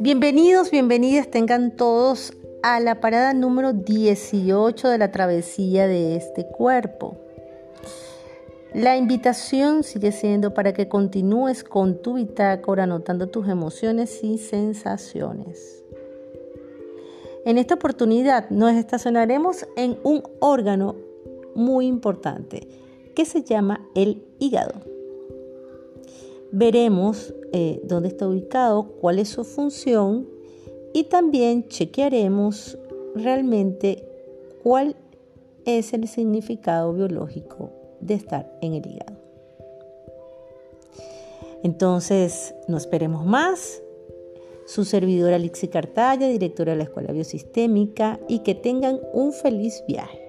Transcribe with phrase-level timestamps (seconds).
[0.00, 2.32] Bienvenidos, bienvenidas tengan todos
[2.62, 7.16] a la parada número 18 de la travesía de este cuerpo.
[8.74, 15.84] La invitación sigue siendo para que continúes con tu bitácora anotando tus emociones y sensaciones.
[17.44, 20.96] En esta oportunidad nos estacionaremos en un órgano
[21.54, 22.68] muy importante
[23.14, 24.74] que se llama el hígado.
[26.52, 30.28] Veremos eh, dónde está ubicado, cuál es su función
[30.92, 32.78] y también chequearemos
[33.14, 34.04] realmente
[34.62, 34.96] cuál
[35.64, 39.16] es el significado biológico de estar en el hígado.
[41.62, 43.82] Entonces, no esperemos más.
[44.66, 50.19] Su servidora Alixi Cartaya, directora de la Escuela Biosistémica, y que tengan un feliz viaje.